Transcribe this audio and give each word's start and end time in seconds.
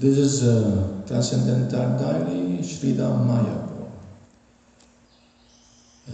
This 0.00 0.16
is 0.16 0.42
a 0.46 1.04
Transcendental 1.06 1.98
Diary, 1.98 2.58
Sridham 2.62 3.26
Mayapur. 3.26 3.90
Uh, 6.08 6.12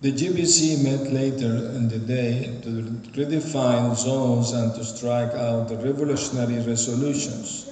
the 0.00 0.12
GBC 0.12 0.84
met 0.84 1.12
later 1.12 1.72
in 1.74 1.88
the 1.88 1.98
day 1.98 2.60
to 2.62 2.68
redefine 3.12 3.96
zones 3.96 4.52
and 4.52 4.74
to 4.74 4.84
strike 4.84 5.32
out 5.32 5.68
the 5.68 5.76
revolutionary 5.76 6.64
resolutions. 6.64 7.68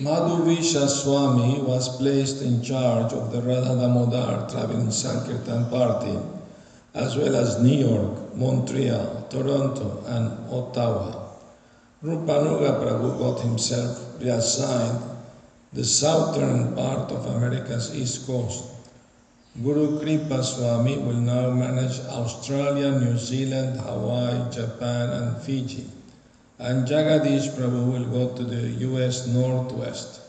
Madhudvisa 0.00 0.86
Swami 0.86 1.60
was 1.62 1.96
placed 1.96 2.42
in 2.42 2.62
charge 2.62 3.12
of 3.12 3.32
the 3.32 3.42
Radha 3.42 3.74
Damodar 3.80 4.48
traveling 4.50 4.90
Sankirtan 4.90 5.70
party, 5.70 6.16
as 6.94 7.16
well 7.16 7.34
as 7.34 7.60
New 7.60 7.88
York, 7.88 8.36
Montreal, 8.36 9.26
Toronto, 9.30 10.04
and 10.06 10.52
Ottawa. 10.52 11.27
Rupanuga 12.00 12.78
Prabhu 12.78 13.18
got 13.18 13.40
himself 13.40 14.20
reassigned 14.20 15.02
the 15.72 15.84
southern 15.84 16.76
part 16.76 17.10
of 17.10 17.26
America's 17.26 17.92
east 17.92 18.24
coast. 18.24 18.70
Guru 19.60 19.98
Kripa 19.98 20.44
Swami 20.44 20.96
will 20.98 21.18
now 21.18 21.50
manage 21.50 21.98
Australia, 22.06 22.92
New 23.00 23.18
Zealand, 23.18 23.80
Hawaii, 23.80 24.48
Japan, 24.52 25.10
and 25.10 25.42
Fiji. 25.42 25.90
And 26.60 26.86
Jagadish 26.86 27.50
Prabhu 27.56 27.90
will 27.90 28.06
go 28.06 28.36
to 28.36 28.44
the 28.44 28.68
US 28.86 29.26
Northwest. 29.26 30.20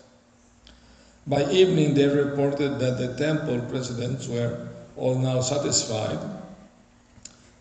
By 1.27 1.45
evening, 1.51 1.93
they 1.93 2.07
reported 2.07 2.79
that 2.79 2.97
the 2.97 3.13
temple 3.15 3.61
presidents 3.69 4.27
were 4.27 4.69
all 4.97 5.19
now 5.19 5.41
satisfied. 5.41 6.17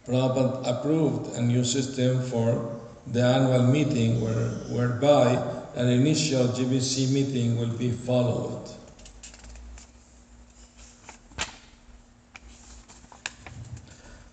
Prabhupada 0.06 0.62
approved 0.64 1.36
a 1.36 1.42
new 1.42 1.62
system 1.62 2.22
for 2.22 2.77
the 3.12 3.22
annual 3.22 3.62
meeting 3.62 4.20
where, 4.20 4.48
whereby 4.68 5.34
an 5.74 5.88
initial 5.88 6.48
GBC 6.48 7.10
meeting 7.12 7.58
will 7.58 7.76
be 7.76 7.90
followed. 7.90 8.58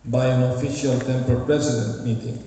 by 0.07 0.27
an 0.27 0.43
official 0.43 0.99
temple 0.99 1.43
president 1.45 2.05
meeting, 2.05 2.37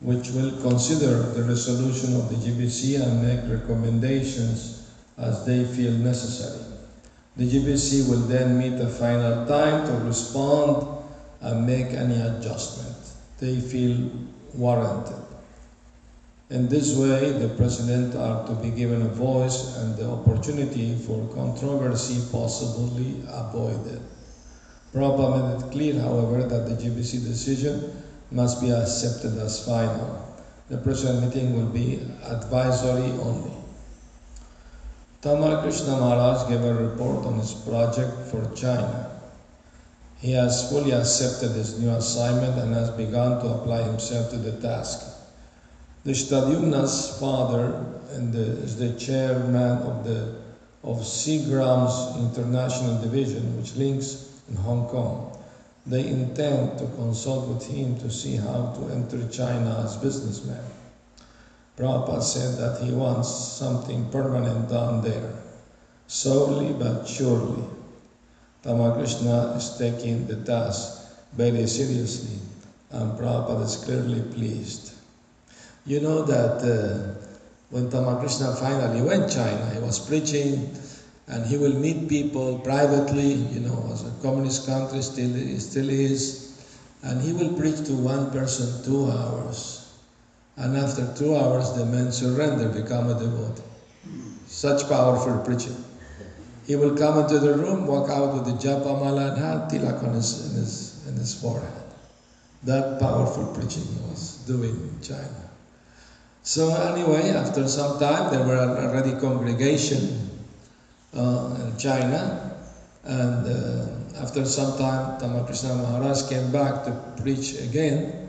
which 0.00 0.28
will 0.30 0.50
consider 0.60 1.22
the 1.32 1.42
resolution 1.42 2.14
of 2.16 2.28
the 2.28 2.36
GBC 2.36 3.00
and 3.00 3.22
make 3.22 3.40
recommendations 3.60 4.90
as 5.16 5.46
they 5.46 5.64
feel 5.64 5.92
necessary. 5.92 6.64
The 7.36 7.48
GBC 7.48 8.10
will 8.10 8.26
then 8.28 8.58
meet 8.58 8.78
a 8.78 8.88
final 8.88 9.46
time 9.46 9.86
to 9.86 10.04
respond 10.04 10.86
and 11.40 11.66
make 11.66 11.86
any 11.92 12.20
adjustment 12.20 12.96
they 13.38 13.58
feel 13.60 14.10
warranted. 14.54 15.31
In 16.52 16.68
this 16.68 16.94
way, 16.94 17.32
the 17.32 17.48
President 17.48 18.14
are 18.14 18.46
to 18.46 18.52
be 18.52 18.72
given 18.72 19.00
a 19.00 19.08
voice 19.08 19.74
and 19.74 19.96
the 19.96 20.06
opportunity 20.06 20.96
for 20.96 21.24
controversy 21.32 22.20
possibly 22.30 23.22
avoided. 23.26 24.02
Prabhupada 24.92 25.48
made 25.48 25.64
it 25.64 25.70
clear, 25.72 25.98
however, 25.98 26.44
that 26.44 26.68
the 26.68 26.76
GBC 26.76 27.24
decision 27.24 27.80
must 28.30 28.60
be 28.60 28.68
accepted 28.68 29.38
as 29.38 29.64
final. 29.64 30.14
The 30.68 30.76
President 30.76 31.22
meeting 31.22 31.56
will 31.56 31.72
be 31.72 32.02
advisory 32.28 33.16
only. 33.16 33.56
Tamal 35.22 35.62
Krishna 35.62 35.96
Maharaj 35.96 36.46
gave 36.46 36.64
a 36.64 36.74
report 36.74 37.24
on 37.24 37.38
his 37.38 37.54
project 37.54 38.12
for 38.28 38.44
China. 38.54 39.06
He 40.20 40.32
has 40.32 40.68
fully 40.68 40.92
accepted 40.92 41.52
his 41.52 41.78
new 41.78 41.88
assignment 41.88 42.58
and 42.58 42.74
has 42.74 42.90
begun 42.90 43.40
to 43.40 43.48
apply 43.48 43.84
himself 43.84 44.28
to 44.28 44.36
the 44.36 44.52
task. 44.52 45.11
Dhrstadyumna's 46.04 47.16
father 47.20 47.86
and 48.10 48.32
the, 48.32 48.42
is 48.62 48.76
the 48.76 48.92
chairman 48.98 49.78
of 49.86 50.04
the 50.04 50.42
of 50.82 50.96
Seagram's 50.98 52.18
International 52.18 53.00
Division, 53.00 53.56
which 53.56 53.76
links 53.76 54.40
in 54.48 54.56
Hong 54.56 54.88
Kong. 54.88 55.38
They 55.86 56.08
intend 56.08 56.76
to 56.78 56.86
consult 56.96 57.46
with 57.48 57.66
him 57.68 57.96
to 58.00 58.10
see 58.10 58.34
how 58.34 58.74
to 58.76 58.92
enter 58.92 59.28
China 59.28 59.82
as 59.84 59.96
businessmen. 59.96 60.64
Prabhupada 61.76 62.20
said 62.20 62.58
that 62.58 62.82
he 62.82 62.90
wants 62.90 63.28
something 63.28 64.10
permanent 64.10 64.68
down 64.68 65.02
there, 65.02 65.34
slowly 66.08 66.72
but 66.72 67.06
surely. 67.06 67.62
Tamal 68.64 68.96
Krishna 68.96 69.54
is 69.56 69.78
taking 69.78 70.26
the 70.26 70.42
task 70.44 71.14
very 71.32 71.66
seriously, 71.68 72.40
and 72.90 73.12
Prabhupada 73.16 73.62
is 73.64 73.76
clearly 73.76 74.22
pleased. 74.34 74.91
You 75.84 76.00
know 76.00 76.22
that 76.22 76.62
uh, 76.62 77.26
when 77.70 77.90
Tamal 77.90 78.20
Krishna 78.20 78.54
finally 78.54 79.02
went 79.02 79.32
China, 79.32 79.70
he 79.74 79.80
was 79.80 79.98
preaching 79.98 80.76
and 81.26 81.44
he 81.46 81.56
will 81.56 81.74
meet 81.74 82.08
people 82.08 82.58
privately, 82.58 83.32
you 83.32 83.60
know, 83.60 83.88
as 83.92 84.06
a 84.06 84.10
communist 84.22 84.66
country 84.66 85.02
still, 85.02 85.34
still 85.58 85.88
is, 85.88 86.62
and 87.02 87.20
he 87.20 87.32
will 87.32 87.54
preach 87.54 87.84
to 87.86 87.94
one 87.94 88.30
person 88.30 88.84
two 88.84 89.10
hours. 89.10 89.90
And 90.56 90.76
after 90.76 91.12
two 91.16 91.34
hours, 91.34 91.72
the 91.72 91.86
man 91.86 92.12
surrender, 92.12 92.68
become 92.68 93.08
a 93.08 93.14
devotee. 93.14 93.62
Such 94.46 94.88
powerful 94.88 95.38
preaching. 95.44 95.82
He 96.66 96.76
will 96.76 96.96
come 96.96 97.18
into 97.18 97.38
the 97.40 97.54
room, 97.54 97.86
walk 97.86 98.08
out 98.10 98.34
with 98.34 98.44
the 98.44 98.52
japa 98.52 99.00
mala 99.00 99.32
and 99.32 99.38
hand 99.38 99.70
tilak 99.70 100.02
on 100.04 100.14
his, 100.14 100.50
in 100.50 100.60
his, 100.60 101.06
in 101.08 101.16
his 101.16 101.34
forehead. 101.34 101.82
That 102.64 103.00
powerful 103.00 103.46
preaching 103.54 103.82
he 103.82 103.98
was 104.10 104.36
doing 104.46 104.70
in 104.70 104.98
China. 105.02 105.51
So 106.42 106.74
anyway, 106.74 107.30
after 107.30 107.68
some 107.68 108.00
time, 108.00 108.32
there 108.32 108.44
were 108.44 108.58
already 108.58 109.12
congregation 109.20 110.28
uh, 111.14 111.56
in 111.60 111.78
China, 111.78 112.58
and 113.04 113.46
uh, 113.46 114.20
after 114.20 114.44
some 114.44 114.76
time, 114.76 115.20
Tamal 115.20 115.46
Krishna 115.46 115.74
Maharaj 115.74 116.28
came 116.28 116.50
back 116.50 116.84
to 116.84 116.90
preach 117.22 117.54
again, 117.60 118.28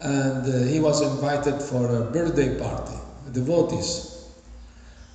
and 0.00 0.42
uh, 0.46 0.66
he 0.68 0.80
was 0.80 1.02
invited 1.02 1.60
for 1.60 2.00
a 2.00 2.04
birthday 2.04 2.58
party, 2.58 2.96
devotees. 3.32 4.06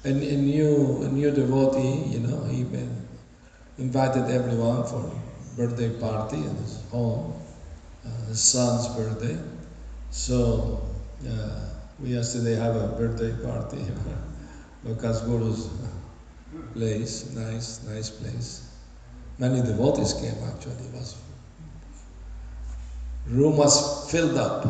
And 0.03 0.22
a 0.22 0.38
new, 0.38 1.01
a 1.01 1.07
new 1.07 1.31
devotee, 1.31 2.12
you 2.12 2.19
know, 2.19 2.44
he 2.44 2.63
invited 3.79 4.29
everyone 4.29 4.85
for 4.85 5.12
birthday 5.57 5.89
party 6.00 6.38
in 6.38 6.56
his 6.57 6.83
home, 6.91 7.33
uh, 8.06 8.09
his 8.27 8.39
son's 8.39 8.88
birthday. 8.89 9.35
So 10.12 10.88
uh, 11.27 11.75
we 12.00 12.09
yesterday 12.09 12.56
have 12.56 12.75
a 12.75 12.88
birthday 12.88 13.31
party, 13.44 13.83
Lucas 14.83 15.22
Guru's 15.22 15.69
place, 16.73 17.33
nice, 17.33 17.83
nice 17.88 18.09
place. 18.09 18.72
Many 19.38 19.61
devotees 19.61 20.13
came 20.13 20.35
actually. 20.47 20.85
It 20.88 20.94
was 20.94 21.16
room 23.28 23.57
was 23.57 24.09
filled 24.11 24.38
up. 24.38 24.66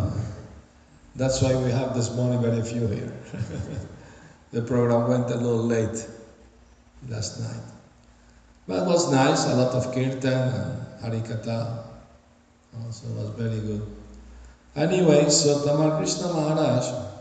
That's 1.16 1.42
why 1.42 1.56
we 1.56 1.72
have 1.72 1.96
this 1.96 2.14
morning 2.16 2.42
very 2.42 2.62
few 2.62 2.88
here. 2.88 3.14
the 4.52 4.62
program 4.62 5.10
went 5.10 5.30
a 5.32 5.36
little 5.36 5.66
late 5.66 6.08
last 7.08 7.40
night. 7.40 7.64
But 8.68 8.84
it 8.84 8.86
was 8.86 9.12
nice, 9.12 9.46
a 9.46 9.56
lot 9.56 9.74
of 9.74 9.94
kirtan 9.94 10.24
and 10.24 11.02
harikatha. 11.02 11.86
Also 12.84 13.08
was 13.10 13.30
very 13.30 13.60
good. 13.60 13.82
Anyway, 14.76 15.30
so 15.30 15.60
Tamal 15.66 15.98
Krishna 15.98 16.28
Maharaj 16.28 17.15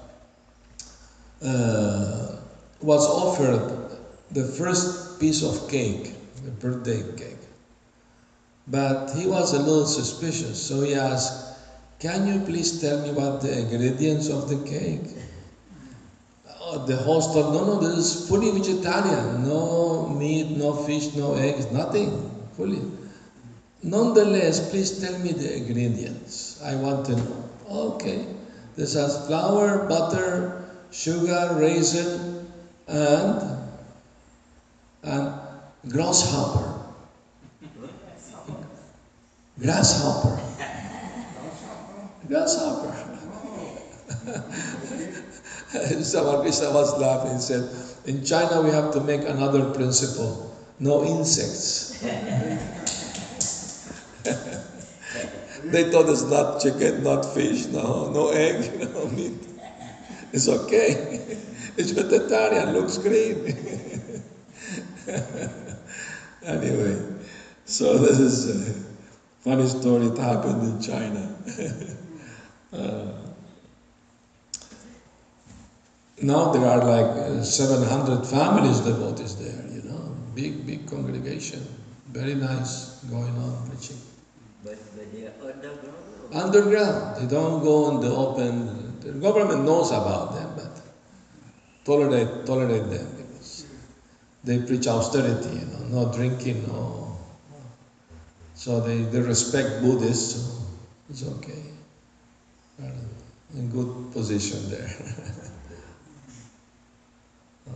uh, 1.44 2.36
was 2.80 3.06
offered 3.06 3.98
the 4.30 4.44
first 4.44 5.20
piece 5.20 5.42
of 5.42 5.68
cake, 5.68 6.14
the 6.44 6.50
birthday 6.50 7.02
cake. 7.16 7.38
But 8.66 9.12
he 9.14 9.26
was 9.26 9.52
a 9.52 9.58
little 9.58 9.86
suspicious, 9.86 10.60
so 10.60 10.80
he 10.80 10.94
asked, 10.94 11.58
Can 11.98 12.26
you 12.26 12.40
please 12.44 12.80
tell 12.80 13.00
me 13.02 13.12
what 13.12 13.42
the 13.42 13.60
ingredients 13.60 14.28
of 14.28 14.48
the 14.48 14.56
cake? 14.68 15.04
Oh, 16.60 16.84
the 16.86 16.96
host 16.96 17.34
told, 17.34 17.52
No, 17.54 17.64
no, 17.64 17.80
this 17.80 17.98
is 17.98 18.28
fully 18.28 18.50
vegetarian. 18.50 19.44
No 19.44 20.08
meat, 20.08 20.56
no 20.56 20.72
fish, 20.72 21.14
no 21.14 21.34
eggs, 21.34 21.70
nothing. 21.70 22.30
Fully. 22.56 22.80
Nonetheless, 23.82 24.70
please 24.70 24.98
tell 24.98 25.18
me 25.18 25.32
the 25.32 25.58
ingredients. 25.58 26.62
I 26.64 26.74
want 26.76 27.04
to 27.06 27.16
know. 27.16 27.50
Okay. 27.68 28.26
This 28.76 28.94
has 28.94 29.26
flour, 29.26 29.86
butter, 29.86 30.63
sugar, 30.94 31.56
raisin, 31.58 32.46
and 32.86 33.58
and 35.02 35.34
grasshopper. 35.88 36.80
Grasshopper. 39.60 40.40
Grasshopper. 42.28 42.94
Someone 46.02 46.44
was 46.44 46.98
laughing 46.98 47.32
and 47.32 47.40
said, 47.42 47.68
In 48.06 48.24
China 48.24 48.62
we 48.62 48.70
have 48.70 48.92
to 48.94 49.00
make 49.00 49.22
another 49.22 49.70
principle 49.74 50.54
no 50.78 51.04
insects. 51.04 52.00
they 55.64 55.90
thought 55.90 56.08
it's 56.08 56.22
not 56.22 56.60
chicken, 56.60 57.02
not 57.02 57.24
fish, 57.34 57.66
no, 57.66 58.10
no 58.10 58.30
egg, 58.30 58.90
no 58.94 59.06
meat. 59.08 59.53
It's 60.34 60.48
okay. 60.48 60.88
it's 61.78 61.92
vegetarian, 61.92 62.72
looks 62.72 62.98
green. 62.98 63.36
anyway, 66.42 66.96
so 67.64 67.98
this 67.98 68.18
is 68.18 68.38
a 68.50 68.74
funny 69.42 69.68
story. 69.68 70.06
It 70.06 70.18
happened 70.18 70.62
in 70.70 70.80
China. 70.82 71.36
uh, 72.72 73.12
now 76.20 76.52
there 76.52 76.66
are 76.66 76.82
like 76.82 77.44
700 77.44 78.26
families 78.26 78.80
devotees 78.80 79.36
there, 79.36 79.64
you 79.70 79.82
know, 79.88 80.16
big, 80.34 80.66
big 80.66 80.84
congregation. 80.88 81.64
Very 82.08 82.34
nice 82.34 83.04
going 83.04 83.36
on 83.38 83.68
preaching. 83.68 84.00
But, 84.64 84.78
but 84.96 85.12
they 85.12 85.26
are 85.26 85.52
underground? 85.52 86.32
Underground. 86.32 87.16
They 87.20 87.26
don't 87.32 87.62
go 87.62 87.90
in 87.90 88.00
the 88.00 88.10
open. 88.10 88.83
The 89.04 89.12
government 89.12 89.64
knows 89.66 89.90
about 89.90 90.32
them, 90.32 90.52
but 90.56 90.80
tolerate, 91.84 92.46
tolerate 92.46 92.88
them 92.88 93.06
because 93.18 93.66
they 94.42 94.60
preach 94.60 94.86
austerity, 94.86 95.56
you 95.58 95.66
know, 95.66 96.06
no 96.06 96.12
drinking, 96.12 96.66
no. 96.66 97.18
So 98.54 98.80
they, 98.80 99.02
they 99.02 99.20
respect 99.20 99.82
Buddhists, 99.82 100.36
so 100.36 100.40
it's 101.10 101.22
okay. 101.22 101.62
They're 102.78 102.92
in 103.56 103.68
good 103.68 104.10
position 104.10 104.70
there. 104.70 104.90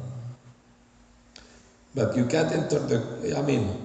but 1.94 2.16
you 2.16 2.24
can't 2.24 2.50
enter 2.52 2.78
the, 2.78 3.36
I 3.36 3.42
mean, 3.42 3.84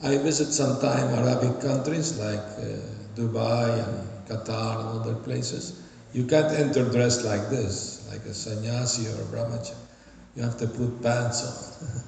I 0.00 0.16
visit 0.16 0.52
sometime 0.54 1.12
Arabic 1.12 1.60
countries 1.60 2.16
like 2.16 2.38
uh, 2.56 2.78
Dubai 3.14 3.84
and 3.84 4.08
Qatar 4.26 4.80
and 4.80 4.90
other 5.00 5.14
places. 5.14 5.74
You 6.12 6.24
can't 6.24 6.52
enter 6.52 6.88
dressed 6.90 7.24
like 7.24 7.50
this, 7.50 8.06
like 8.10 8.24
a 8.24 8.32
sannyasi 8.32 9.08
or 9.08 9.22
a 9.22 9.26
brahmachari. 9.26 9.76
You 10.36 10.42
have 10.42 10.56
to 10.58 10.66
put 10.66 11.02
pants 11.02 11.44
on. 11.44 12.04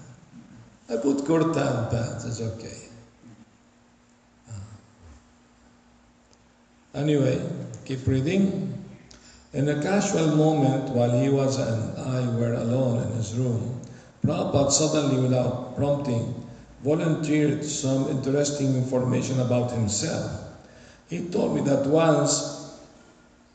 I 0.99 1.01
put 1.01 1.19
kurta 1.19 1.83
and 1.83 1.91
pants, 1.91 2.25
it's 2.25 2.41
okay. 2.41 2.89
Uh. 4.49 4.53
Anyway, 6.95 7.41
keep 7.85 8.07
reading. 8.07 8.73
In 9.53 9.69
a 9.69 9.83
casual 9.83 10.29
moment, 10.37 10.91
while 10.91 11.11
he 11.21 11.29
was 11.29 11.59
and 11.59 11.99
I 11.99 12.27
were 12.37 12.55
alone 12.55 13.03
in 13.03 13.13
his 13.17 13.35
room, 13.35 13.81
Prabhupada 14.25 14.71
suddenly, 14.71 15.21
without 15.21 15.77
prompting, 15.77 16.35
volunteered 16.85 17.65
some 17.65 18.09
interesting 18.09 18.77
information 18.77 19.41
about 19.41 19.73
himself. 19.73 20.43
He 21.09 21.29
told 21.29 21.55
me 21.57 21.63
that 21.63 21.87
once 21.87 22.60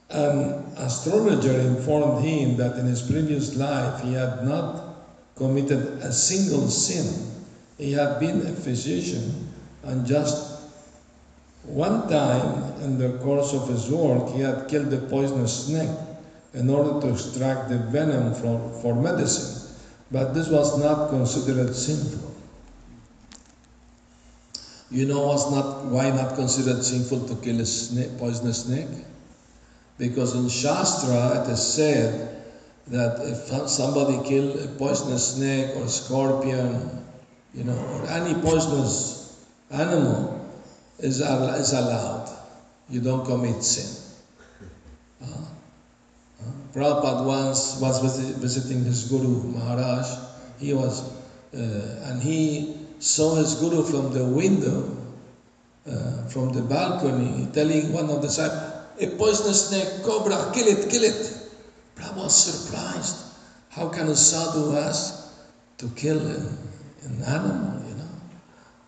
an 0.10 0.66
astrologer 0.78 1.60
informed 1.60 2.24
him 2.26 2.58
that 2.58 2.78
in 2.78 2.86
his 2.86 3.02
previous 3.02 3.56
life 3.56 4.02
he 4.02 4.14
had 4.14 4.46
not 4.46 4.96
committed 5.36 6.02
a 6.02 6.14
single 6.14 6.70
sin. 6.70 7.32
He 7.78 7.92
had 7.92 8.20
been 8.20 8.42
a 8.42 8.52
physician 8.52 9.52
and 9.84 10.06
just 10.06 10.56
one 11.64 12.08
time 12.08 12.84
in 12.84 12.98
the 13.00 13.18
course 13.20 13.54
of 13.54 13.68
his 13.68 13.90
work 13.90 14.30
he 14.34 14.42
had 14.42 14.68
killed 14.68 14.94
a 14.94 15.00
poisonous 15.00 15.66
snake 15.66 15.98
in 16.54 16.70
order 16.70 17.02
to 17.02 17.14
extract 17.14 17.70
the 17.70 17.80
venom 17.80 18.34
for, 18.36 18.72
for 18.82 18.96
medicine. 18.96 19.62
But 20.12 20.34
this 20.34 20.48
was 20.48 20.80
not 20.80 21.10
considered 21.10 21.76
sinful. 21.76 22.34
You 24.92 25.06
know 25.08 25.26
what's 25.26 25.50
not, 25.50 25.84
why 25.86 26.12
not 26.12 26.36
considered 26.36 26.84
sinful 26.84 27.26
to 27.28 27.36
kill 27.36 27.60
a 27.60 27.66
snake, 27.66 28.18
poisonous 28.18 28.62
snake? 28.62 29.06
Because 29.98 30.36
in 30.36 30.50
Shastra 30.50 31.44
it 31.44 31.52
is 31.52 31.74
said 31.74 32.44
that 32.88 33.20
if 33.24 33.70
somebody 33.70 34.28
kill 34.28 34.60
a 34.64 34.68
poisonous 34.68 35.36
snake 35.36 35.76
or 35.76 35.88
scorpion, 35.88 37.04
you 37.54 37.64
know, 37.64 37.78
or 37.78 38.10
any 38.10 38.34
poisonous 38.42 39.46
animal 39.72 40.46
is, 41.00 41.22
is 41.22 41.74
allowed. 41.74 42.30
You 42.90 43.02
don't 43.02 43.26
commit 43.26 43.64
sin. 43.64 44.04
Uh, 45.22 45.26
uh, 45.26 46.52
Prabhupada 46.74 47.26
once 47.26 47.80
was 47.80 48.20
visiting 48.38 48.84
his 48.84 49.06
Guru 49.06 49.44
Maharaj. 49.44 50.06
He 50.60 50.74
was, 50.74 51.04
uh, 51.54 52.10
and 52.10 52.22
he 52.22 52.78
saw 53.00 53.36
his 53.36 53.56
guru 53.56 53.84
from 53.84 54.12
the 54.14 54.24
window, 54.24 54.98
uh, 55.88 56.28
from 56.28 56.54
the 56.54 56.62
balcony, 56.62 57.48
telling 57.54 57.92
one 57.92 58.10
of 58.10 58.22
the 58.22 58.28
disciples, 58.28 58.75
a 59.00 59.08
poisonous 59.18 59.70
snake, 59.70 60.04
cobra, 60.04 60.52
kill 60.54 60.68
it, 60.68 60.90
kill 60.90 61.04
it. 61.04 61.38
Prabhupada 61.96 62.16
was 62.18 62.46
surprised. 62.46 63.18
How 63.70 63.90
can 63.90 64.08
a 64.08 64.16
sadhu 64.16 64.78
ask 64.78 65.34
to 65.78 65.90
kill 65.90 66.20
an, 66.20 66.58
an 67.04 67.22
animal, 67.24 67.82
you 67.88 67.96
know? 67.96 68.10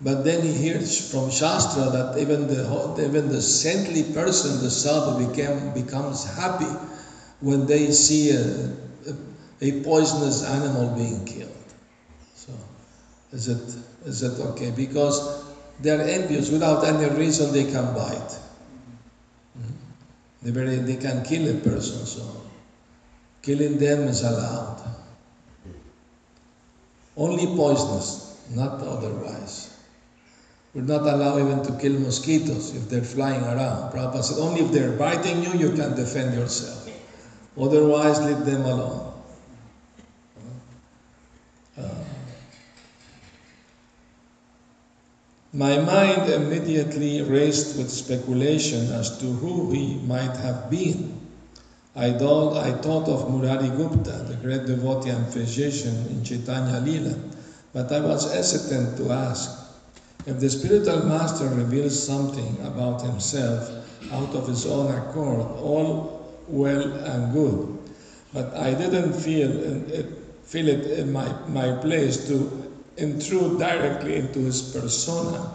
But 0.02 0.24
then 0.24 0.44
he 0.44 0.54
hears 0.54 1.12
from 1.12 1.30
Shastra 1.30 1.90
that 1.92 2.18
even 2.20 2.48
the, 2.48 3.06
even 3.06 3.30
the 3.30 3.42
saintly 3.42 4.04
person, 4.14 4.62
the 4.62 4.70
sadhu, 4.70 5.28
became, 5.28 5.74
becomes 5.74 6.24
happy 6.36 6.72
when 7.42 7.66
they 7.66 7.92
see 7.92 8.32
a, 8.32 8.42
a, 8.42 9.16
a 9.62 9.84
poisonous 9.84 10.44
animal 10.44 10.96
being 10.96 11.26
killed. 11.26 11.52
So, 12.36 12.54
is 13.32 13.48
it 13.48 13.76
is 14.06 14.22
that 14.22 14.40
okay? 14.52 14.72
Because 14.72 15.44
they're 15.82 16.02
envious 16.02 16.50
without 16.50 16.86
any 16.86 17.14
reason 17.16 17.52
they 17.52 17.70
can 17.70 17.94
bite. 17.94 18.40
They, 20.48 20.54
very, 20.54 20.78
they 20.78 20.96
can 20.96 21.26
kill 21.26 21.46
a 21.50 21.60
person, 21.60 22.06
so 22.06 22.24
killing 23.42 23.78
them 23.78 24.08
is 24.08 24.24
allowed. 24.24 24.82
Only 27.18 27.48
poisonous, 27.48 28.40
not 28.56 28.82
otherwise. 28.82 29.76
We're 30.74 30.84
not 30.84 31.02
allowed 31.02 31.42
even 31.42 31.64
to 31.66 31.74
kill 31.82 32.00
mosquitoes 32.00 32.74
if 32.74 32.88
they're 32.88 33.04
flying 33.04 33.44
around. 33.44 33.92
Prabhupada 33.92 34.24
said 34.24 34.38
only 34.38 34.62
if 34.62 34.72
they're 34.72 34.96
biting 34.96 35.44
you, 35.44 35.52
you 35.52 35.76
can 35.76 35.98
defend 35.98 36.34
yourself. 36.34 36.88
Otherwise, 37.60 38.22
leave 38.22 38.46
them 38.46 38.62
alone. 38.62 39.07
My 45.54 45.78
mind 45.78 46.30
immediately 46.30 47.22
raced 47.22 47.78
with 47.78 47.90
speculation 47.90 48.92
as 48.92 49.18
to 49.20 49.26
who 49.26 49.72
he 49.72 49.96
might 50.06 50.36
have 50.38 50.70
been. 50.70 51.22
I 51.96 52.12
thought, 52.12 52.58
I 52.58 52.74
thought 52.74 53.08
of 53.08 53.32
Murari 53.32 53.70
Gupta, 53.70 54.26
the 54.28 54.36
great 54.36 54.66
devotee 54.66 55.10
and 55.10 55.26
physician 55.28 56.06
in 56.10 56.24
Chaitanya 56.24 56.82
Lila, 56.82 57.18
but 57.72 57.92
I 57.92 58.02
was 58.02 58.32
hesitant 58.32 58.98
to 58.98 59.12
ask. 59.12 59.50
If 60.26 60.42
the 60.42 60.50
spiritual 60.50 61.06
master 61.06 61.48
reveals 61.48 61.98
something 61.98 62.58
about 62.62 63.02
himself 63.02 63.72
out 64.12 64.36
of 64.36 64.48
his 64.48 64.66
own 64.66 64.94
accord, 64.94 65.48
all 65.64 66.28
well 66.50 66.82
and 66.82 67.32
good. 67.32 67.78
But 68.34 68.54
I 68.54 68.74
didn't 68.74 69.14
feel 69.14 69.50
it, 69.50 70.08
feel 70.44 70.68
it 70.68 71.00
in 71.00 71.14
my, 71.14 71.34
my 71.48 71.72
place 71.80 72.28
to 72.28 72.67
intrude 72.98 73.60
directly 73.60 74.16
into 74.16 74.40
his 74.40 74.62
persona. 74.62 75.52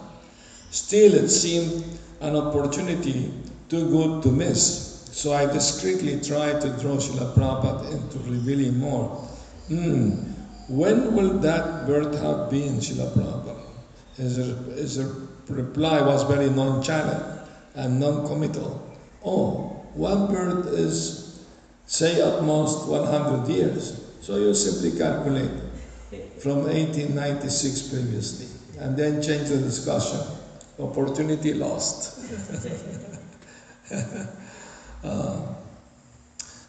Still, 0.71 1.13
it 1.13 1.29
seemed 1.29 1.83
an 2.21 2.35
opportunity 2.35 3.31
too 3.69 3.89
good 3.89 4.23
to 4.23 4.29
miss. 4.29 5.09
So 5.11 5.33
I 5.33 5.45
discreetly 5.45 6.19
tried 6.21 6.61
to 6.61 6.69
draw 6.81 6.97
Srila 6.97 7.35
Prabhupada 7.35 7.91
into 7.91 8.17
revealing 8.29 8.79
more. 8.79 9.09
Hmm, 9.67 10.11
when 10.67 11.13
will 11.13 11.37
that 11.39 11.85
birth 11.85 12.19
have 12.21 12.49
been, 12.49 12.79
Srila 12.79 13.13
Prabhupada? 13.13 13.63
His, 14.15 14.37
his 14.37 14.99
reply 15.47 16.01
was 16.01 16.23
very 16.23 16.49
nonchalant 16.49 17.47
and 17.75 17.99
non-committal. 17.99 18.97
Oh, 19.23 19.85
one 19.93 20.27
birth 20.27 20.67
is, 20.73 21.45
say, 21.85 22.21
at 22.21 22.43
most 22.43 22.87
100 22.87 23.47
years. 23.47 23.99
So 24.21 24.37
you 24.37 24.53
simply 24.53 24.97
calculate 24.97 25.51
from 26.39 26.63
1896 26.63 27.81
previously, 27.89 28.47
and 28.79 28.97
then 28.97 29.21
change 29.21 29.49
the 29.49 29.57
discussion. 29.57 30.19
Opportunity 30.79 31.53
lost. 31.53 32.19
uh, 35.03 35.41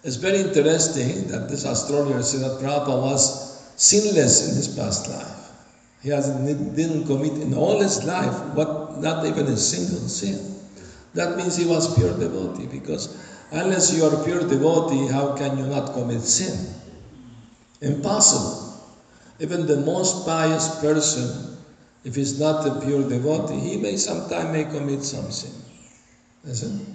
it's 0.04 0.16
very 0.16 0.40
interesting 0.40 1.28
that 1.28 1.48
this 1.48 1.64
astrologer 1.64 2.22
said 2.22 2.42
that 2.42 2.60
Prabhupada 2.60 3.00
was 3.00 3.72
sinless 3.76 4.50
in 4.50 4.56
his 4.56 4.68
past 4.76 5.08
life. 5.08 5.50
He 6.02 6.10
has, 6.10 6.28
didn't 6.76 7.06
commit 7.06 7.32
in 7.40 7.54
all 7.54 7.80
his 7.80 8.04
life 8.04 8.54
what, 8.54 9.00
not 9.00 9.24
even 9.24 9.46
a 9.46 9.56
single 9.56 10.06
sin. 10.06 10.54
That 11.14 11.38
means 11.38 11.56
he 11.56 11.64
was 11.64 11.96
pure 11.96 12.12
devotee 12.18 12.66
because 12.66 13.16
unless 13.50 13.96
you 13.96 14.04
are 14.04 14.24
pure 14.24 14.40
devotee, 14.40 15.06
how 15.06 15.34
can 15.34 15.56
you 15.56 15.64
not 15.66 15.94
commit 15.94 16.20
sin? 16.20 16.74
Impossible. 17.80 18.73
Even 19.40 19.66
the 19.66 19.78
most 19.78 20.24
pious 20.24 20.80
person, 20.80 21.56
if 22.04 22.14
he's 22.14 22.38
not 22.38 22.66
a 22.66 22.80
pure 22.80 23.08
devotee, 23.08 23.58
he 23.58 23.76
may 23.76 23.96
sometime 23.96 24.52
may 24.52 24.64
commit 24.64 25.02
some 25.02 25.30
sin. 25.30 25.52
Isn't 26.46 26.94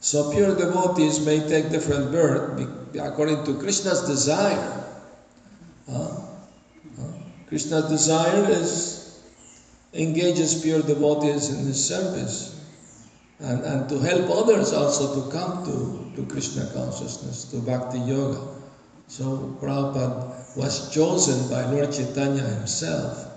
So 0.00 0.32
pure 0.32 0.56
devotees 0.56 1.24
may 1.24 1.46
take 1.46 1.70
different 1.70 2.10
birth 2.10 2.60
according 2.98 3.44
to 3.44 3.54
Krishna's 3.54 4.02
desire. 4.02 4.84
Huh? 5.88 6.08
Huh? 6.98 7.12
Krishna's 7.48 7.88
desire 7.88 8.50
is 8.50 9.22
engages 9.94 10.60
pure 10.62 10.82
devotees 10.82 11.50
in 11.50 11.66
his 11.66 11.86
service 11.86 12.58
and, 13.38 13.62
and 13.64 13.88
to 13.88 13.98
help 13.98 14.30
others 14.30 14.72
also 14.72 15.22
to 15.22 15.30
come 15.30 15.64
to, 15.66 16.16
to 16.16 16.26
Krishna 16.30 16.66
consciousness, 16.72 17.44
to 17.50 17.58
Bhakti 17.58 17.98
Yoga. 17.98 18.61
So 19.12 19.54
Prabhupada 19.60 20.56
was 20.56 20.88
chosen 20.88 21.50
by 21.50 21.66
Lord 21.66 21.92
Chaitanya 21.92 22.40
himself 22.40 23.28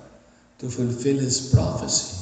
to 0.59 0.69
fulfill 0.69 1.19
his 1.19 1.51
prophecy. 1.53 2.15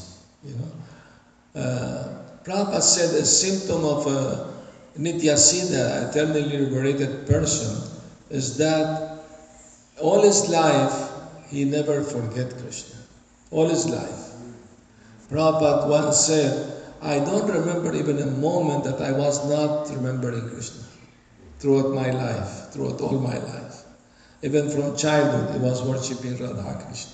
You 0.43 0.55
know, 0.55 1.61
uh, 1.61 2.07
Prabhupada 2.43 2.81
said 2.81 3.13
a 3.13 3.23
symptom 3.23 3.85
of 3.85 4.07
a 4.07 4.49
Nityasiddha, 4.97 6.09
eternally 6.09 6.65
liberated 6.65 7.27
person, 7.27 7.77
is 8.31 8.57
that 8.57 9.21
all 10.01 10.23
his 10.23 10.49
life 10.49 11.11
he 11.49 11.63
never 11.63 12.01
forget 12.01 12.49
Krishna. 12.57 12.95
All 13.51 13.69
his 13.69 13.87
life. 13.87 14.33
Prabhupada 15.29 15.87
once 15.87 16.25
said, 16.25 16.81
I 17.03 17.19
don't 17.19 17.47
remember 17.47 17.93
even 17.93 18.17
a 18.17 18.31
moment 18.31 18.83
that 18.85 18.99
I 18.99 19.11
was 19.11 19.47
not 19.47 19.93
remembering 19.95 20.49
Krishna 20.49 20.83
throughout 21.63 21.93
my 21.95 22.11
life, 22.11 22.73
throughout 22.73 22.99
all 22.99 23.17
my 23.19 23.37
life. 23.37 23.85
Even 24.41 24.69
from 24.69 24.97
childhood, 24.97 25.55
he 25.55 25.59
was 25.59 25.81
worshipping 25.81 26.35
Radha 26.37 26.83
Krishna. 26.83 27.13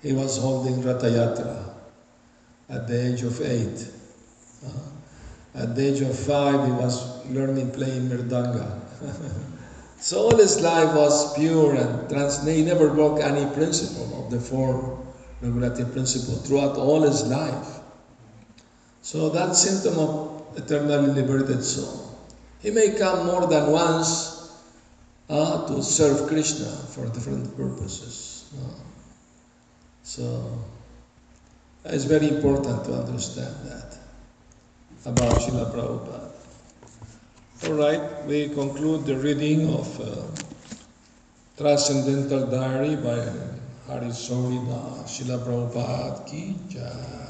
He 0.00 0.12
was 0.12 0.38
holding 0.38 0.80
Ratha 0.80 1.06
Yatra 1.06 1.74
at 2.68 2.86
the 2.86 3.08
age 3.08 3.22
of 3.22 3.40
eight. 3.42 3.88
Uh, 4.64 5.62
at 5.62 5.74
the 5.74 5.88
age 5.88 6.00
of 6.02 6.16
five, 6.16 6.64
he 6.64 6.70
was 6.70 7.26
learning 7.26 7.72
playing 7.72 8.08
mridanga. 8.08 8.80
so 9.98 10.18
all 10.20 10.36
his 10.36 10.60
life 10.60 10.94
was 10.94 11.34
pure 11.34 11.74
and 11.74 12.08
trans. 12.08 12.46
He 12.46 12.64
never 12.64 12.90
broke 12.90 13.18
any 13.18 13.52
principle 13.54 14.24
of 14.24 14.30
the 14.30 14.38
four 14.38 15.04
regulative 15.40 15.92
principle 15.92 16.36
throughout 16.36 16.76
all 16.76 17.02
his 17.02 17.26
life. 17.26 17.80
So 19.02 19.30
that 19.30 19.56
symptom 19.56 19.98
of 19.98 20.56
eternally 20.56 21.10
liberated 21.10 21.64
soul. 21.64 22.03
He 22.64 22.70
may 22.70 22.96
come 22.96 23.26
more 23.26 23.46
than 23.46 23.70
once 23.70 24.50
uh, 25.28 25.68
to 25.68 25.82
serve 25.82 26.28
Krishna 26.28 26.64
for 26.96 27.04
different 27.10 27.54
purposes. 27.58 28.50
Uh, 28.56 28.80
so 30.02 30.64
it's 31.84 32.04
very 32.04 32.28
important 32.28 32.82
to 32.86 32.94
understand 32.94 33.54
that 33.68 33.98
about 35.04 35.42
Srila 35.42 35.74
Prabhupada. 35.74 36.30
All 37.68 37.74
right, 37.74 38.24
we 38.24 38.48
conclude 38.48 39.04
the 39.04 39.16
reading 39.16 39.68
of 39.68 40.00
uh, 40.00 40.24
Transcendental 41.58 42.46
Diary 42.46 42.96
by 42.96 43.28
Hari 43.92 44.08
Sauri 44.08 44.56
Das 44.64 45.12
Srila 45.12 45.36
Prabhupada 45.44 46.26
ki 46.26 46.56
jai. 46.70 47.23